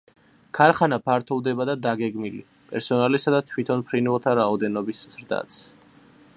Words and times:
ქარხანა 0.59 0.97
ფართოვდება 1.09 1.67
და 1.71 1.75
დაგეგმილი, 1.83 2.41
პერსონალისა 2.71 3.35
და 3.37 3.43
თვითონ 3.53 3.87
ფრინველთა 3.91 4.37
რაოდენობის 4.43 5.07
ზრდაც. 5.17 5.63